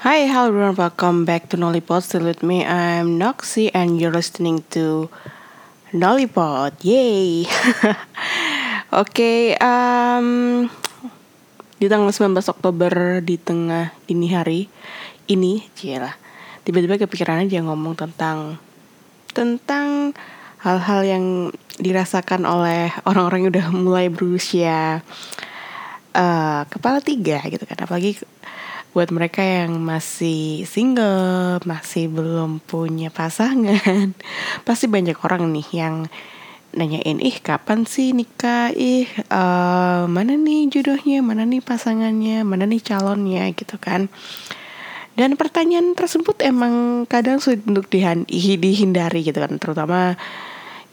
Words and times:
Hi, 0.00 0.24
hello 0.24 0.48
everyone. 0.48 0.80
Welcome 0.80 1.28
back 1.28 1.52
to 1.52 1.60
Nollipod. 1.60 2.00
Still 2.00 2.24
with 2.24 2.40
me, 2.40 2.64
I'm 2.64 3.20
Noxy, 3.20 3.68
and 3.76 4.00
you're 4.00 4.08
listening 4.08 4.64
to 4.72 5.12
Nollipod. 5.92 6.80
Yay! 6.80 7.44
Oke, 7.44 8.00
okay, 8.96 9.40
um, 9.60 10.64
di 11.76 11.84
tanggal 11.84 12.16
19 12.16 12.32
Oktober 12.32 13.20
di 13.20 13.36
tengah 13.36 13.92
dini 14.08 14.32
hari 14.32 14.72
ini, 15.28 15.68
lah. 16.00 16.16
Tiba-tiba 16.64 16.96
kepikiran 16.96 17.44
aja 17.44 17.60
ngomong 17.60 17.92
tentang 17.92 18.56
tentang 19.36 20.16
hal-hal 20.64 21.04
yang 21.04 21.24
dirasakan 21.76 22.48
oleh 22.48 22.88
orang-orang 23.04 23.44
yang 23.44 23.52
udah 23.52 23.68
mulai 23.76 24.08
berusia 24.08 25.04
uh, 26.16 26.64
kepala 26.72 27.04
tiga 27.04 27.44
gitu 27.52 27.68
kan 27.68 27.84
apalagi 27.84 28.16
buat 28.90 29.14
mereka 29.14 29.42
yang 29.42 29.78
masih 29.78 30.66
single 30.66 31.62
masih 31.62 32.10
belum 32.10 32.58
punya 32.66 33.08
pasangan 33.10 34.14
pasti 34.66 34.90
banyak 34.90 35.14
orang 35.22 35.46
nih 35.54 35.68
yang 35.70 36.10
nanyain 36.70 37.18
ih 37.18 37.36
kapan 37.42 37.82
sih 37.82 38.14
nikah? 38.14 38.70
Ih 38.74 39.10
uh, 39.30 40.06
mana 40.06 40.38
nih 40.38 40.70
jodohnya? 40.70 41.18
Mana 41.22 41.42
nih 41.42 41.62
pasangannya? 41.62 42.46
Mana 42.46 42.66
nih 42.66 42.82
calonnya? 42.82 43.50
Gitu 43.50 43.76
kan. 43.82 44.06
Dan 45.18 45.34
pertanyaan 45.34 45.98
tersebut 45.98 46.38
emang 46.40 47.04
kadang 47.10 47.42
sulit 47.42 47.66
untuk 47.66 47.90
dihindari 47.90 49.20
gitu 49.26 49.38
kan. 49.38 49.58
Terutama 49.58 50.14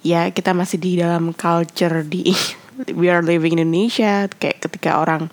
ya 0.02 0.34
kita 0.34 0.58
masih 0.58 0.82
di 0.82 0.98
dalam 0.98 1.32
culture 1.38 2.02
di 2.02 2.34
we 3.00 3.08
are 3.14 3.22
living 3.22 3.62
in 3.62 3.70
Indonesia. 3.70 4.26
Kayak 4.42 4.66
ketika 4.70 4.98
orang 4.98 5.30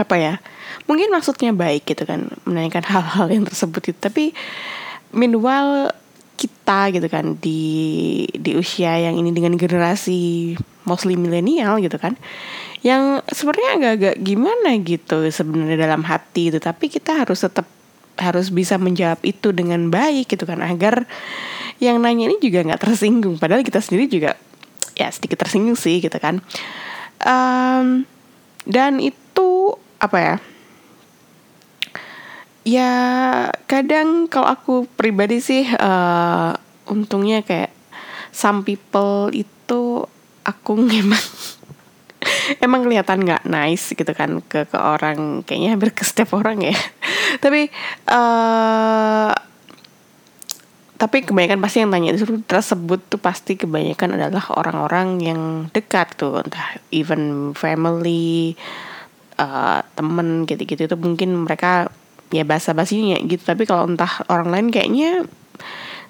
apa 0.00 0.16
ya 0.16 0.34
mungkin 0.88 1.12
maksudnya 1.12 1.52
baik 1.52 1.84
gitu 1.84 2.08
kan 2.08 2.32
menanyakan 2.48 2.84
hal-hal 2.84 3.26
yang 3.28 3.44
tersebut 3.44 3.92
itu. 3.92 3.98
Tapi 4.00 4.24
meanwhile 5.12 5.92
kita 6.40 6.90
gitu 6.90 7.06
kan 7.06 7.38
di 7.38 8.24
di 8.34 8.56
usia 8.58 8.98
yang 8.98 9.14
ini 9.20 9.30
dengan 9.30 9.54
generasi 9.54 10.54
mostly 10.82 11.14
milenial 11.14 11.78
gitu 11.78 11.94
kan 12.00 12.18
yang 12.82 13.22
sebenarnya 13.30 13.70
agak-agak 13.78 14.16
gimana 14.18 14.74
gitu 14.82 15.22
sebenarnya 15.28 15.78
dalam 15.78 16.02
hati 16.02 16.50
itu. 16.50 16.58
Tapi 16.58 16.90
kita 16.90 17.22
harus 17.22 17.44
tetap 17.44 17.68
harus 18.20 18.52
bisa 18.52 18.76
menjawab 18.76 19.22
itu 19.24 19.54
dengan 19.56 19.88
baik 19.88 20.28
gitu 20.36 20.44
kan 20.44 20.60
agar 20.60 21.08
yang 21.80 21.98
nanya 22.02 22.30
ini 22.30 22.36
juga 22.42 22.66
nggak 22.66 22.82
tersinggung. 22.82 23.38
Padahal 23.38 23.62
kita 23.62 23.78
sendiri 23.78 24.10
juga 24.10 24.34
ya 24.98 25.08
sedikit 25.08 25.40
tersinggung 25.46 25.78
sih 25.78 26.02
gitu 26.02 26.18
kan. 26.18 26.42
Um, 27.22 28.02
dan 28.66 28.98
itu 28.98 29.21
apa 30.02 30.18
ya 30.18 30.36
ya 32.62 32.92
kadang 33.70 34.26
kalau 34.26 34.50
aku 34.50 34.74
pribadi 34.98 35.38
sih 35.38 35.62
uh, 35.66 36.54
untungnya 36.90 37.46
kayak 37.46 37.70
some 38.34 38.66
people 38.66 39.30
itu 39.30 40.06
aku 40.42 40.72
emang 41.02 41.26
emang 42.58 42.80
kelihatan 42.86 43.22
nggak 43.22 43.46
nice 43.46 43.94
gitu 43.94 44.10
kan 44.14 44.42
ke 44.42 44.66
ke 44.66 44.78
orang 44.78 45.46
kayaknya 45.46 45.78
hampir 45.78 45.90
ke 45.94 46.02
setiap 46.02 46.34
orang 46.34 46.62
ya. 46.62 46.76
Tapi 47.42 47.70
uh, 48.10 49.34
tapi 51.02 51.26
kebanyakan 51.26 51.58
pasti 51.58 51.82
yang 51.82 51.90
tanya 51.90 52.14
itu 52.14 52.26
tersebut 52.46 53.02
tuh 53.10 53.18
pasti 53.18 53.58
kebanyakan 53.58 54.22
adalah 54.22 54.46
orang-orang 54.54 55.18
yang 55.18 55.40
dekat 55.74 56.14
tuh 56.14 56.46
entah 56.46 56.78
even 56.94 57.50
family 57.58 58.54
uh, 59.42 59.82
temen 59.98 60.46
gitu-gitu 60.46 60.86
itu 60.86 60.96
mungkin 60.96 61.42
mereka 61.42 61.90
ya 62.30 62.46
bahasa 62.46 62.70
basinya 62.72 63.18
gitu. 63.18 63.42
Tapi 63.42 63.66
kalau 63.66 63.90
entah 63.90 64.22
orang 64.30 64.54
lain 64.54 64.66
kayaknya 64.70 65.26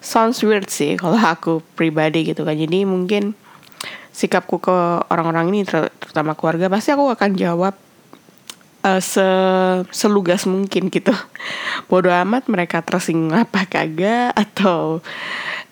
sounds 0.04 0.44
weird 0.44 0.68
sih 0.68 1.00
kalau 1.00 1.16
aku 1.16 1.64
pribadi 1.74 2.28
gitu 2.28 2.44
kan. 2.44 2.54
Jadi 2.54 2.84
mungkin 2.84 3.32
sikapku 4.12 4.60
ke 4.60 5.08
orang-orang 5.08 5.48
ini 5.50 5.64
terutama 5.64 6.36
keluarga 6.36 6.68
pasti 6.68 6.92
aku 6.92 7.08
akan 7.16 7.30
jawab 7.32 7.74
uh, 8.84 9.00
se 9.00 9.26
selugas 9.90 10.44
mungkin 10.44 10.92
gitu. 10.92 11.14
Bodoh 11.88 12.12
amat 12.12 12.46
mereka 12.52 12.84
tersinggung 12.84 13.32
apa 13.32 13.64
kagak 13.64 14.36
atau 14.36 15.00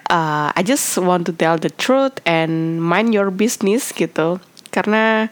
uh, 0.08 0.48
I 0.56 0.62
just 0.64 0.96
want 0.98 1.28
to 1.28 1.32
tell 1.36 1.60
the 1.60 1.70
truth 1.70 2.18
and 2.24 2.80
mind 2.80 3.12
your 3.12 3.28
business 3.28 3.92
gitu. 3.92 4.40
Karena 4.70 5.28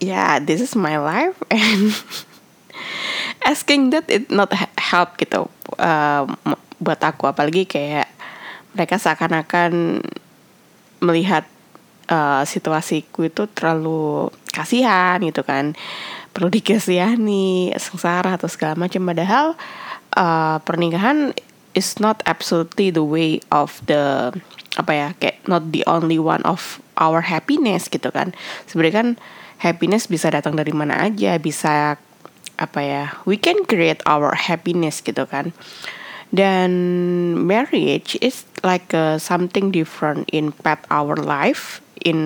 yeah, 0.00 0.40
this 0.40 0.64
is 0.64 0.72
my 0.74 0.96
life 0.96 1.36
and 1.52 1.92
asking 3.44 3.92
that 3.92 4.08
it 4.08 4.32
not 4.32 4.50
help 4.80 5.20
gitu 5.20 5.46
uh, 5.78 6.24
buat 6.80 7.00
aku. 7.04 7.28
Apalagi 7.28 7.68
kayak 7.68 8.08
mereka 8.72 8.96
seakan-akan 8.96 10.02
melihat 11.04 11.44
uh, 12.08 12.42
situasiku 12.44 13.28
itu 13.28 13.46
terlalu 13.52 14.32
kasihan 14.50 15.20
gitu 15.20 15.44
kan. 15.44 15.76
Perlu 16.32 16.48
dikasihani 16.48 17.76
sengsara 17.76 18.40
atau 18.40 18.48
segala 18.48 18.74
macam. 18.74 19.04
Padahal 19.04 19.54
uh, 20.16 20.58
pernikahan 20.64 21.36
is 21.76 22.02
not 22.02 22.24
absolutely 22.26 22.90
the 22.90 23.04
way 23.04 23.38
of 23.54 23.78
the 23.86 24.34
apa 24.78 24.92
ya 24.94 25.08
kayak 25.18 25.42
not 25.50 25.74
the 25.74 25.82
only 25.90 26.18
one 26.18 26.42
of 26.46 26.78
our 26.98 27.20
happiness 27.26 27.90
gitu 27.90 28.08
kan. 28.14 28.32
Sebenarnya 28.70 28.94
kan 28.94 29.08
happiness 29.60 30.08
bisa 30.08 30.32
datang 30.32 30.56
dari 30.56 30.72
mana 30.72 30.96
aja 30.96 31.36
bisa 31.36 32.00
apa 32.60 32.80
ya 32.80 33.04
we 33.28 33.36
can 33.36 33.64
create 33.68 34.00
our 34.08 34.32
happiness 34.32 35.04
gitu 35.04 35.28
kan. 35.28 35.52
Dan 36.30 36.70
marriage 37.42 38.14
is 38.22 38.46
like 38.62 38.94
a 38.94 39.18
something 39.18 39.74
different 39.74 40.30
in 40.30 40.54
path 40.54 40.86
our 40.86 41.18
life 41.18 41.82
in 42.06 42.18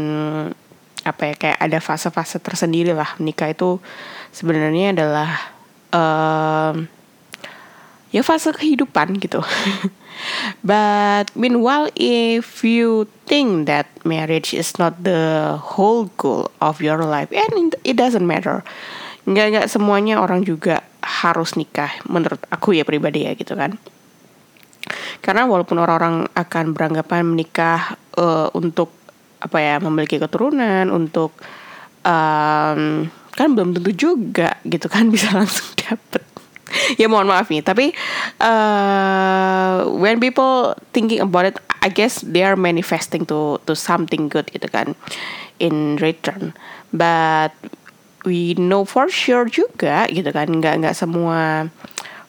apa 1.08 1.32
ya 1.32 1.34
kayak 1.40 1.58
ada 1.60 1.78
fase-fase 1.80 2.36
tersendiri 2.36 2.92
lah. 2.92 3.16
Nikah 3.16 3.56
itu 3.56 3.80
sebenarnya 4.28 4.92
adalah 4.92 5.30
uh, 5.96 6.76
ya 8.14 8.22
fase 8.22 8.54
kehidupan 8.54 9.18
gitu 9.18 9.42
but 10.62 11.28
meanwhile 11.36 11.88
if 11.96 12.64
you 12.64 13.08
think 13.24 13.66
that 13.66 13.88
marriage 14.04 14.52
is 14.52 14.76
not 14.78 15.00
the 15.02 15.56
whole 15.58 16.12
goal 16.20 16.52
of 16.60 16.80
your 16.84 17.00
life 17.02 17.32
and 17.32 17.74
it 17.84 17.96
doesn't 17.96 18.26
matter. 18.26 18.62
Nggak 19.24 19.46
nggak 19.56 19.68
semuanya 19.72 20.20
orang 20.20 20.44
juga 20.44 20.84
harus 21.00 21.56
nikah 21.56 21.90
menurut 22.04 22.40
aku 22.52 22.76
ya 22.76 22.84
pribadi 22.84 23.24
ya 23.24 23.32
gitu 23.32 23.56
kan. 23.56 23.80
Karena 25.24 25.48
walaupun 25.48 25.80
orang-orang 25.80 26.28
akan 26.36 26.76
beranggapan 26.76 27.24
menikah 27.24 27.96
uh, 28.20 28.52
untuk 28.52 28.92
apa 29.40 29.58
ya 29.60 29.76
memiliki 29.80 30.20
keturunan 30.20 30.92
untuk 30.92 31.32
um, 32.04 33.08
kan 33.34 33.48
belum 33.52 33.76
tentu 33.76 33.92
juga 33.92 34.60
gitu 34.68 34.86
kan 34.92 35.08
bisa 35.14 35.32
langsung 35.32 35.72
dapet 35.76 36.33
ya 37.00 37.06
mohon 37.06 37.30
maaf 37.30 37.48
nih 37.50 37.62
tapi 37.62 37.94
uh, 38.42 39.86
when 39.94 40.18
people 40.18 40.74
thinking 40.94 41.20
about 41.22 41.46
it 41.46 41.56
I 41.84 41.92
guess 41.92 42.24
they 42.24 42.42
are 42.42 42.56
manifesting 42.56 43.28
to 43.28 43.60
to 43.68 43.72
something 43.76 44.32
good 44.32 44.48
gitu 44.50 44.66
kan 44.70 44.98
in 45.62 46.00
return 46.00 46.56
but 46.90 47.54
we 48.24 48.56
know 48.56 48.88
for 48.88 49.06
sure 49.12 49.46
juga 49.46 50.08
gitu 50.08 50.32
kan 50.32 50.48
nggak 50.48 50.74
nggak 50.80 50.96
semua 50.96 51.68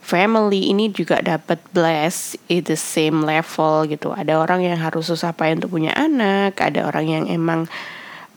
family 0.05 0.69
ini 0.69 0.93
juga 0.93 1.17
dapat 1.17 1.57
bless 1.73 2.37
in 2.45 2.61
the 2.69 2.77
same 2.77 3.25
level 3.25 3.89
gitu. 3.89 4.13
Ada 4.13 4.37
orang 4.37 4.61
yang 4.61 4.77
harus 4.77 5.09
susah 5.09 5.33
payah 5.33 5.57
untuk 5.57 5.73
punya 5.73 5.97
anak, 5.97 6.61
ada 6.61 6.85
orang 6.85 7.09
yang 7.09 7.25
emang 7.25 7.65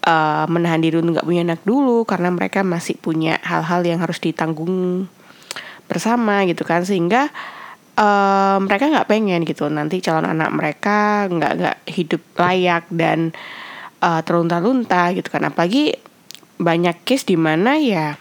uh, 0.09 0.49
menahan 0.49 0.81
diri 0.81 0.97
untuk 0.97 1.21
nggak 1.21 1.29
punya 1.29 1.45
anak 1.45 1.61
dulu 1.69 2.09
karena 2.09 2.33
mereka 2.33 2.65
masih 2.65 2.97
punya 2.97 3.37
hal-hal 3.45 3.85
yang 3.85 4.01
harus 4.01 4.17
ditanggung 4.17 5.07
bersama 5.89 6.45
gitu 6.45 6.63
kan. 6.63 6.85
Sehingga 6.85 7.33
uh, 7.99 8.57
mereka 8.63 8.93
nggak 8.93 9.09
pengen 9.09 9.43
gitu. 9.43 9.67
Nanti 9.73 9.99
calon 10.05 10.29
anak 10.29 10.55
mereka 10.55 11.27
nggak 11.27 11.53
nggak 11.59 11.77
hidup 11.91 12.23
layak 12.39 12.85
dan 12.93 13.35
uh, 14.05 14.21
terlunta-lunta 14.23 15.11
gitu 15.17 15.29
kan. 15.33 15.49
Apalagi 15.49 15.97
banyak 16.59 17.03
case 17.03 17.27
di 17.27 17.39
mana 17.39 17.79
ya 17.81 18.19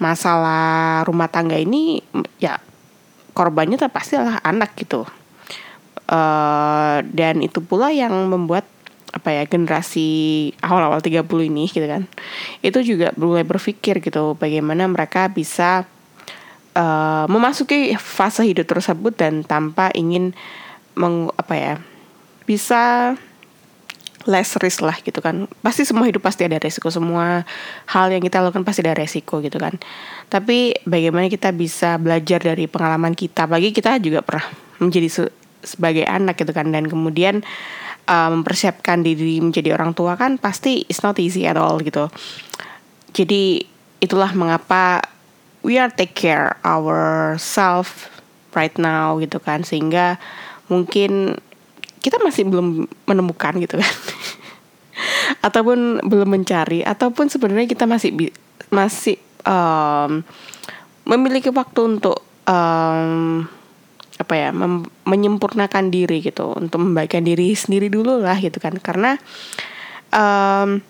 masalah 0.00 1.04
rumah 1.04 1.28
tangga 1.28 1.60
ini 1.60 2.00
ya 2.40 2.56
korbannya 3.32 3.78
pasti 3.88 4.18
adalah 4.18 4.42
anak 4.44 4.76
gitu. 4.76 5.06
Uh, 6.10 7.06
dan 7.14 7.38
itu 7.38 7.62
pula 7.62 7.94
yang 7.94 8.10
membuat 8.26 8.66
apa 9.10 9.34
ya 9.34 9.42
generasi 9.46 10.50
awal-awal 10.62 11.02
30 11.02 11.26
ini 11.50 11.66
gitu 11.66 11.82
kan 11.82 12.06
itu 12.62 12.78
juga 12.94 13.10
mulai 13.18 13.42
berpikir 13.42 13.98
gitu 13.98 14.38
bagaimana 14.38 14.86
mereka 14.86 15.26
bisa 15.26 15.82
uh, 16.74 17.24
memasuki 17.26 17.94
fase 17.96 18.46
hidup 18.46 18.66
tersebut 18.68 19.14
dan 19.16 19.42
tanpa 19.46 19.90
ingin 19.94 20.36
meng, 20.94 21.30
apa 21.38 21.54
ya 21.54 21.74
bisa 22.44 23.14
less 24.28 24.58
risk 24.60 24.84
lah 24.84 24.96
gitu 25.00 25.24
kan. 25.24 25.48
Pasti 25.64 25.88
semua 25.88 26.04
hidup 26.04 26.20
pasti 26.20 26.44
ada 26.44 26.60
resiko 26.60 26.92
semua 26.92 27.48
hal 27.88 28.12
yang 28.12 28.20
kita 28.20 28.42
lakukan 28.44 28.66
pasti 28.66 28.84
ada 28.84 28.92
resiko 28.92 29.40
gitu 29.40 29.56
kan. 29.56 29.80
Tapi 30.28 30.76
bagaimana 30.84 31.32
kita 31.32 31.54
bisa 31.56 31.96
belajar 31.96 32.42
dari 32.42 32.68
pengalaman 32.68 33.16
kita? 33.16 33.48
Bagi 33.48 33.72
kita 33.72 33.96
juga 34.02 34.20
pernah 34.20 34.44
menjadi 34.82 35.08
se 35.08 35.22
sebagai 35.60 36.08
anak 36.08 36.40
gitu 36.40 36.56
kan 36.56 36.72
dan 36.72 36.88
kemudian 36.88 37.44
uh, 38.08 38.28
mempersiapkan 38.32 39.04
diri 39.04 39.44
menjadi 39.44 39.76
orang 39.76 39.92
tua 39.92 40.16
kan 40.16 40.40
pasti 40.40 40.88
it's 40.88 41.04
not 41.04 41.20
easy 41.20 41.44
at 41.44 41.60
all 41.60 41.76
gitu. 41.80 42.08
Jadi 43.12 43.60
itulah 44.00 44.32
mengapa 44.32 45.04
we 45.60 45.76
are 45.76 45.92
take 45.92 46.16
care 46.16 46.56
ourselves 46.64 48.08
right 48.56 48.74
now 48.76 49.16
gitu 49.20 49.38
kan. 49.42 49.62
Sehingga 49.62 50.16
mungkin 50.70 51.36
kita 52.00 52.16
masih 52.22 52.48
belum 52.48 52.88
menemukan 53.04 53.54
gitu 53.60 53.80
kan. 53.80 53.94
Ataupun 55.46 56.04
belum 56.04 56.28
mencari. 56.28 56.84
Ataupun 56.84 57.28
sebenarnya 57.28 57.68
kita 57.68 57.84
masih 57.84 58.32
masih 58.70 59.16
um, 59.44 60.24
memiliki 61.04 61.50
waktu 61.52 61.80
untuk 61.98 62.22
um, 62.46 63.44
apa 64.20 64.34
ya 64.36 64.52
menyempurnakan 65.08 65.88
diri 65.88 66.20
gitu. 66.24 66.56
Untuk 66.56 66.80
membagikan 66.80 67.24
diri 67.24 67.52
sendiri 67.52 67.92
dulu 67.92 68.20
lah 68.20 68.36
gitu 68.40 68.60
kan. 68.60 68.76
Karena 68.80 69.16
um, 70.12 70.80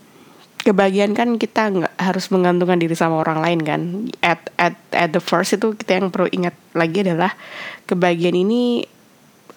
kebahagiaan 0.61 1.17
kan 1.17 1.41
kita 1.41 1.73
nggak 1.73 1.95
harus 1.97 2.29
menggantungkan 2.29 2.81
diri 2.81 2.93
sama 2.93 3.21
orang 3.21 3.41
lain 3.41 3.61
kan? 3.65 3.81
At 4.21 4.53
at 4.61 4.77
at 4.93 5.11
the 5.13 5.23
first 5.23 5.57
itu 5.57 5.73
kita 5.75 6.01
yang 6.01 6.13
perlu 6.13 6.29
ingat 6.31 6.55
lagi 6.77 7.03
adalah 7.07 7.33
kebahagiaan 7.87 8.37
ini 8.37 8.85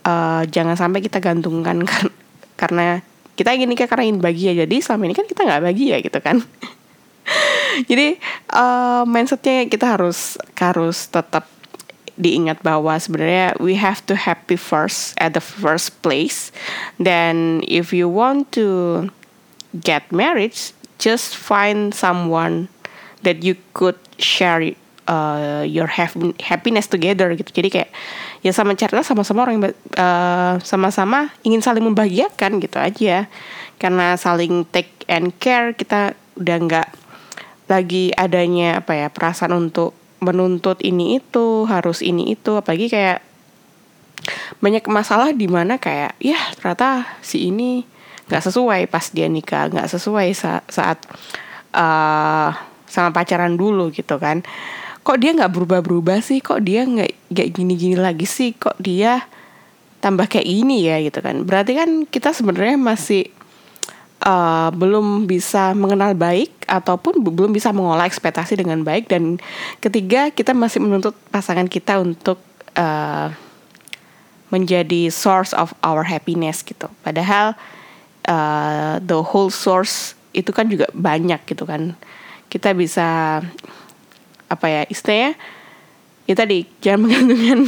uh, 0.07 0.44
jangan 0.47 0.75
sampai 0.79 1.03
kita 1.03 1.19
gantungkan 1.19 1.83
kan 1.91 2.07
karena 2.55 3.01
kita 3.33 3.50
ingin 3.53 3.69
nikah 3.73 3.89
karena 3.89 4.09
ingin 4.09 4.21
bahagia. 4.21 4.51
Jadi 4.65 4.75
selama 4.79 5.09
ini 5.09 5.15
kan 5.17 5.25
kita 5.25 5.41
nggak 5.44 5.61
bahagia 5.61 5.95
gitu 6.00 6.19
kan? 6.21 6.38
Jadi 7.89 8.21
uh, 8.53 9.03
mindsetnya 9.09 9.65
kita 9.65 9.97
harus 9.97 10.38
harus 10.59 11.09
tetap 11.09 11.50
diingat 12.13 12.61
bahwa 12.61 12.94
sebenarnya 12.94 13.57
we 13.57 13.73
have 13.73 14.05
to 14.05 14.13
happy 14.13 14.53
first 14.53 15.17
at 15.17 15.33
the 15.33 15.41
first 15.41 15.97
place. 16.05 16.53
Then 17.01 17.65
if 17.65 17.89
you 17.89 18.05
want 18.05 18.53
to 18.53 19.09
get 19.73 20.05
married 20.13 20.53
just 20.99 21.35
find 21.37 21.93
someone 21.93 22.69
that 23.23 23.41
you 23.41 23.55
could 23.71 23.97
share 24.19 24.75
uh, 25.07 25.63
your 25.65 25.87
happiness 26.39 26.87
together 26.87 27.33
gitu. 27.35 27.49
Jadi 27.63 27.69
kayak 27.71 27.89
ya 28.43 28.51
sama 28.51 28.75
cerita 28.75 29.03
sama-sama 29.03 29.47
orang 29.47 29.71
uh, 29.95 30.59
sama-sama 30.61 31.31
ingin 31.43 31.63
saling 31.63 31.83
membahagiakan 31.83 32.59
gitu 32.59 32.77
aja. 32.79 33.27
Karena 33.81 34.15
saling 34.15 34.63
take 34.69 34.91
and 35.11 35.35
care 35.39 35.75
kita 35.75 36.15
udah 36.39 36.57
nggak 36.63 36.89
lagi 37.67 38.11
adanya 38.15 38.83
apa 38.83 38.93
ya 38.95 39.07
perasaan 39.09 39.55
untuk 39.55 39.95
menuntut 40.23 40.79
ini 40.83 41.19
itu 41.19 41.67
harus 41.67 41.99
ini 41.99 42.35
itu. 42.35 42.55
Apalagi 42.55 42.87
kayak 42.91 43.19
banyak 44.63 44.87
masalah 44.87 45.35
di 45.35 45.51
mana 45.51 45.75
kayak 45.75 46.15
ya 46.23 46.39
ternyata 46.55 47.19
si 47.19 47.51
ini 47.51 47.83
nggak 48.27 48.43
sesuai 48.43 48.87
pas 48.87 49.05
dia 49.11 49.27
nikah 49.27 49.67
nggak 49.67 49.89
sesuai 49.91 50.27
saat, 50.31 50.63
saat 50.71 50.99
uh, 51.75 52.49
sama 52.87 53.09
pacaran 53.09 53.57
dulu 53.57 53.89
gitu 53.89 54.21
kan. 54.21 54.45
Kok 55.03 55.19
dia 55.19 55.35
nggak 55.35 55.51
berubah-berubah 55.51 56.23
sih? 56.23 56.39
Kok 56.39 56.63
dia 56.63 56.87
nggak 56.87 57.11
nggak 57.33 57.47
gini-gini 57.51 57.97
lagi 57.99 58.23
sih? 58.23 58.55
Kok 58.55 58.79
dia 58.79 59.19
tambah 59.99 60.29
kayak 60.31 60.47
ini 60.47 60.87
ya 60.87 60.99
gitu 61.03 61.19
kan? 61.19 61.43
Berarti 61.43 61.75
kan 61.75 61.89
kita 62.07 62.31
sebenarnya 62.31 62.79
masih 62.79 63.27
uh, 64.23 64.71
belum 64.71 65.27
bisa 65.27 65.75
mengenal 65.75 66.15
baik 66.15 66.51
ataupun 66.67 67.19
belum 67.19 67.51
bisa 67.51 67.75
mengolah 67.75 68.07
ekspektasi 68.07 68.55
dengan 68.55 68.83
baik. 68.87 69.11
Dan 69.11 69.43
ketiga 69.83 70.31
kita 70.31 70.55
masih 70.55 70.79
menuntut 70.79 71.17
pasangan 71.31 71.67
kita 71.67 71.99
untuk 71.99 72.39
uh, 72.79 73.27
menjadi 74.53 75.09
source 75.09 75.51
of 75.51 75.75
our 75.83 76.05
happiness 76.07 76.63
gitu. 76.63 76.87
Padahal 77.03 77.57
uh, 78.27 78.99
the 79.03 79.19
whole 79.19 79.51
source 79.51 80.15
itu 80.33 80.49
kan 80.49 80.67
juga 80.67 80.89
banyak 80.91 81.43
gitu 81.45 81.63
kan. 81.67 81.95
Kita 82.49 82.73
bisa 82.73 83.39
apa 84.49 84.65
ya 84.69 84.81
istilahnya 84.85 85.33
ya 86.23 86.35
tadi 86.37 86.63
jangan 86.79 86.99
menggantungkan 87.09 87.59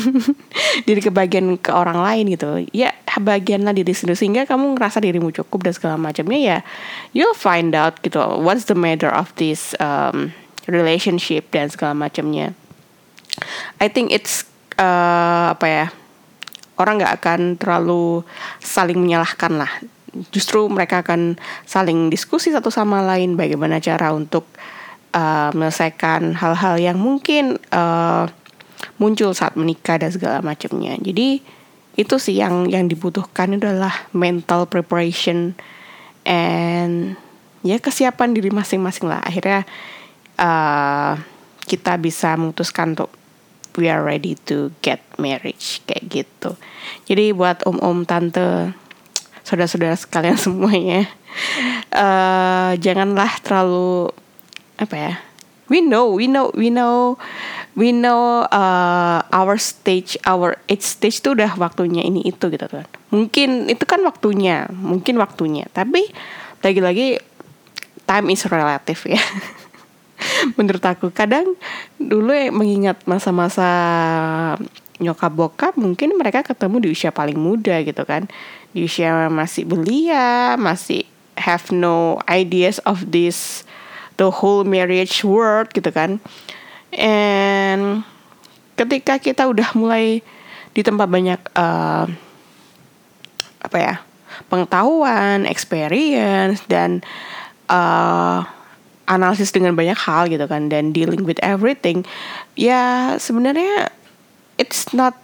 diri 0.85 1.01
kebagian 1.01 1.57
ke 1.59 1.71
orang 1.71 1.99
lain 2.01 2.35
gitu. 2.35 2.65
Ya 2.71 2.93
bagianlah 3.19 3.75
diri 3.75 3.93
sendiri. 3.93 4.17
Sehingga 4.17 4.43
kamu 4.49 4.75
ngerasa 4.75 5.01
dirimu 5.01 5.31
cukup 5.31 5.65
dan 5.65 5.73
segala 5.73 5.95
macamnya 5.95 6.39
ya 6.39 6.57
you'll 7.15 7.37
find 7.37 7.73
out 7.77 7.99
gitu 8.01 8.19
what's 8.41 8.67
the 8.67 8.77
matter 8.77 9.09
of 9.09 9.31
this 9.37 9.77
um, 9.77 10.33
relationship 10.65 11.49
dan 11.53 11.69
segala 11.69 11.93
macamnya. 11.93 12.57
I 13.83 13.91
think 13.91 14.15
it's 14.15 14.47
uh, 14.79 15.51
apa 15.51 15.65
ya 15.67 15.85
orang 16.79 16.99
nggak 16.99 17.13
akan 17.23 17.41
terlalu 17.59 18.23
saling 18.59 18.99
menyalahkan 18.99 19.59
lah 19.59 19.71
justru 20.31 20.67
mereka 20.71 21.03
akan 21.03 21.35
saling 21.67 22.07
diskusi 22.07 22.51
satu 22.51 22.71
sama 22.71 23.03
lain 23.03 23.35
bagaimana 23.35 23.83
cara 23.83 24.15
untuk 24.15 24.47
uh, 25.15 25.49
menyelesaikan 25.51 26.35
hal-hal 26.35 26.75
yang 26.79 26.97
mungkin 26.99 27.59
uh, 27.71 28.27
muncul 28.99 29.31
saat 29.35 29.55
menikah 29.59 29.99
dan 29.99 30.11
segala 30.11 30.39
macamnya. 30.39 30.95
Jadi 30.99 31.43
itu 31.95 32.15
sih 32.19 32.39
yang 32.39 32.67
yang 32.67 32.91
dibutuhkan 32.91 33.55
adalah 33.55 34.07
mental 34.11 34.67
preparation 34.67 35.55
and 36.27 37.15
ya 37.63 37.79
kesiapan 37.79 38.35
diri 38.35 38.51
masing-masing 38.51 39.07
lah. 39.07 39.23
Akhirnya 39.23 39.63
uh, 40.39 41.15
kita 41.65 41.95
bisa 41.97 42.35
memutuskan 42.35 42.93
untuk 42.93 43.11
we 43.75 43.91
are 43.91 44.03
ready 44.03 44.35
to 44.47 44.71
get 44.83 45.03
marriage 45.19 45.83
kayak 45.87 46.07
gitu. 46.11 46.55
Jadi 47.07 47.35
buat 47.35 47.63
om-om 47.67 48.03
tante 48.07 48.75
saudara-saudara 49.45 49.93
sekalian 49.93 50.35
semuanya, 50.45 51.05
uh, 51.93 52.73
janganlah 52.81 53.29
terlalu 53.45 54.09
apa 54.75 54.95
ya 54.97 55.13
we 55.69 55.81
know 55.81 56.13
we 56.13 56.27
know 56.27 56.51
we 56.53 56.69
know 56.69 57.17
we 57.73 57.89
know 57.91 58.45
uh, 58.49 59.19
our 59.33 59.57
stage 59.57 60.17
our 60.25 60.57
age 60.69 60.85
stage 60.85 61.21
itu 61.21 61.33
udah 61.33 61.57
waktunya 61.57 62.05
ini 62.05 62.23
itu 62.25 62.47
gitu 62.49 62.65
kan. 62.69 62.87
Mungkin 63.09 63.69
itu 63.69 63.83
kan 63.83 64.01
waktunya 64.05 64.69
mungkin 64.71 65.17
waktunya. 65.17 65.65
Tapi 65.73 66.05
lagi-lagi 66.61 67.19
time 68.05 68.27
is 68.31 68.45
relative 68.45 69.01
ya. 69.09 69.21
Menurut 70.57 70.81
aku 70.85 71.11
kadang 71.11 71.57
dulu 71.99 72.31
mengingat 72.55 73.03
masa-masa 73.03 73.67
nyokap 75.01 75.31
bokap 75.33 75.73
mungkin 75.75 76.15
mereka 76.15 76.45
ketemu 76.45 76.85
di 76.85 76.87
usia 76.91 77.11
paling 77.11 77.35
muda 77.35 77.81
gitu 77.83 78.03
kan. 78.07 78.27
Di 78.71 78.87
usia 78.87 79.27
masih 79.27 79.67
belia 79.67 80.55
masih 80.55 81.03
have 81.35 81.67
no 81.71 82.19
ideas 82.31 82.79
of 82.87 83.11
this 83.11 83.67
the 84.15 84.31
whole 84.31 84.63
marriage 84.63 85.23
world 85.23 85.71
gitu 85.75 85.91
kan. 85.91 86.23
And 86.95 88.07
ketika 88.79 89.19
kita 89.19 89.47
udah 89.47 89.75
mulai 89.75 90.23
di 90.75 90.81
tempat 90.83 91.07
banyak 91.07 91.39
uh, 91.55 92.05
apa 93.63 93.77
ya 93.79 93.95
pengetahuan 94.51 95.47
experience 95.47 96.59
dan 96.67 96.99
uh, 97.71 98.43
analisis 99.07 99.55
dengan 99.55 99.73
banyak 99.77 99.95
hal 99.95 100.27
gitu 100.27 100.43
kan 100.45 100.67
dan 100.67 100.91
dealing 100.91 101.23
with 101.23 101.39
everything 101.41 102.03
ya 102.59 103.15
sebenarnya 103.15 103.89
it's 104.57 104.91
not 104.95 105.15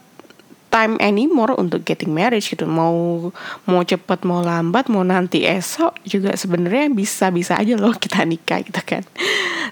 time 0.72 0.96
anymore 1.04 1.52
untuk 1.60 1.84
getting 1.84 2.16
marriage 2.16 2.48
gitu. 2.50 2.64
Mau 2.64 3.30
mau 3.68 3.82
cepet 3.84 4.24
mau 4.24 4.40
lambat 4.40 4.88
mau 4.88 5.04
nanti 5.04 5.44
esok 5.44 6.00
juga 6.08 6.34
sebenarnya 6.34 6.88
bisa 6.96 7.28
bisa 7.30 7.60
aja 7.60 7.76
loh 7.76 7.92
kita 7.94 8.24
nikah 8.24 8.64
gitu 8.64 8.80
kan. 8.82 9.04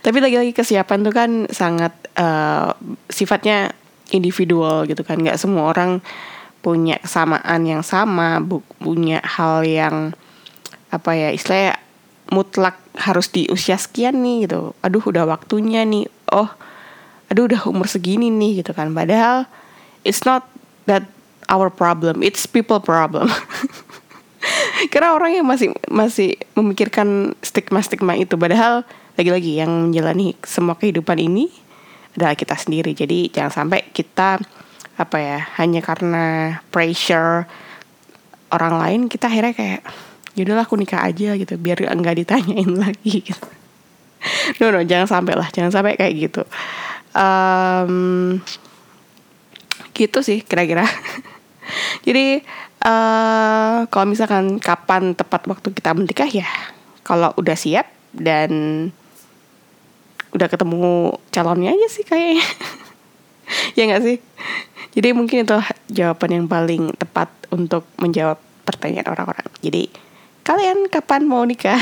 Tapi 0.04 0.18
lagi-lagi 0.20 0.52
kesiapan 0.52 1.00
tuh 1.02 1.14
kan 1.16 1.32
sangat 1.50 1.96
uh, 2.20 2.76
sifatnya 3.08 3.72
individual 4.12 4.84
gitu 4.86 5.02
kan. 5.08 5.18
Nggak 5.24 5.40
semua 5.40 5.72
orang 5.72 6.04
punya 6.60 7.00
kesamaan 7.00 7.64
yang 7.64 7.82
sama 7.88 8.44
bu 8.44 8.60
punya 8.84 9.24
hal 9.24 9.64
yang 9.64 10.12
apa 10.92 11.16
ya 11.16 11.32
istilahnya 11.32 11.80
mutlak 12.30 12.76
harus 13.00 13.32
di 13.32 13.48
usia 13.48 13.80
sekian 13.80 14.20
nih 14.20 14.46
gitu. 14.46 14.76
Aduh 14.84 15.02
udah 15.02 15.24
waktunya 15.24 15.88
nih. 15.88 16.12
Oh 16.36 16.52
aduh 17.30 17.46
udah 17.46 17.62
umur 17.70 17.86
segini 17.86 18.34
nih 18.34 18.66
gitu 18.66 18.74
kan. 18.74 18.90
Padahal 18.92 19.46
it's 20.02 20.26
not 20.26 20.50
that 20.90 21.06
our 21.50 21.70
problem 21.70 22.26
it's 22.26 22.50
people 22.50 22.82
problem. 22.82 23.30
Karena 24.94 25.14
orang 25.14 25.38
yang 25.38 25.46
masih 25.46 25.76
masih 25.92 26.40
memikirkan 26.58 27.38
stigma 27.46 27.84
stigma 27.86 28.18
itu. 28.18 28.34
Padahal 28.40 28.82
lagi-lagi 29.20 29.62
yang 29.62 29.92
menjalani 29.92 30.34
semua 30.42 30.80
kehidupan 30.80 31.20
ini 31.22 31.52
adalah 32.18 32.34
kita 32.34 32.58
sendiri. 32.58 32.96
Jadi 32.98 33.30
jangan 33.30 33.52
sampai 33.52 33.86
kita 33.94 34.42
apa 35.00 35.18
ya 35.20 35.40
hanya 35.62 35.80
karena 35.80 36.60
pressure 36.72 37.48
orang 38.52 38.76
lain 38.76 39.00
kita 39.08 39.32
akhirnya 39.32 39.56
kayak 39.56 39.82
yaudahlah 40.36 40.66
aku 40.66 40.80
nikah 40.80 41.04
aja 41.06 41.36
gitu. 41.36 41.60
Biar 41.60 41.84
nggak 41.84 42.26
ditanyain 42.26 42.72
lagi 42.90 43.22
gitu. 43.22 43.48
No 44.64 44.72
no 44.72 44.80
jangan 44.82 45.06
sampai 45.20 45.36
lah. 45.36 45.52
Jangan 45.52 45.72
sampai 45.76 46.00
kayak 46.00 46.14
gitu 46.16 46.42
um, 47.14 48.38
gitu 49.94 50.20
sih 50.24 50.42
kira-kira. 50.46 50.88
Jadi 52.08 52.42
uh, 52.86 53.86
kalau 53.92 54.06
misalkan 54.10 54.58
kapan 54.58 55.14
tepat 55.14 55.46
waktu 55.46 55.70
kita 55.76 55.94
menikah 55.94 56.30
ya 56.30 56.48
kalau 57.04 57.34
udah 57.36 57.58
siap 57.58 57.90
dan 58.16 58.52
udah 60.30 60.48
ketemu 60.50 61.18
calonnya 61.34 61.74
aja 61.74 61.88
sih 61.90 62.06
kayaknya. 62.06 62.46
Ya 63.74 63.90
nggak 63.90 64.06
sih? 64.06 64.22
Jadi 64.94 65.10
mungkin 65.18 65.42
itu 65.42 65.58
jawaban 65.90 66.30
yang 66.30 66.46
paling 66.46 66.94
tepat 66.94 67.34
untuk 67.50 67.82
menjawab 67.98 68.38
pertanyaan 68.62 69.10
orang-orang. 69.10 69.50
Jadi 69.58 69.90
kalian 70.46 70.86
kapan 70.86 71.26
mau 71.26 71.42
nikah? 71.42 71.82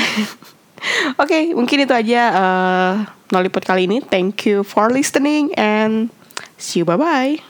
Oke 1.20 1.28
okay, 1.28 1.42
mungkin 1.52 1.84
itu 1.84 1.92
aja 1.92 2.22
uh, 2.32 2.94
Nollypod 3.30 3.64
kali 3.64 3.84
ini. 3.90 3.98
Thank 4.00 4.48
you 4.48 4.64
for 4.64 4.88
listening 4.88 5.52
and 5.56 6.08
see 6.56 6.80
you. 6.80 6.86
Bye 6.88 6.96
bye 6.96 7.47